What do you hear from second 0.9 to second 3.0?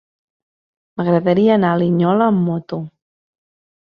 M'agradaria anar a Linyola amb moto.